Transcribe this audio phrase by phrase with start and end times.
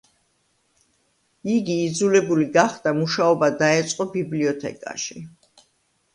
[1.55, 5.25] იგი იძულებული გახდა მუშაობა დაეწყო ბიბლიოთეკაში.